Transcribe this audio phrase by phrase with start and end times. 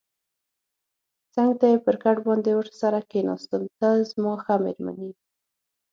[1.33, 5.13] څنګ ته یې پر کټ باندې ورسره کېناستم، ته زما ښه مېرمن یې.